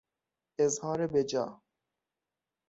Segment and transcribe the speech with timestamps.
[0.59, 1.61] اظهار بجا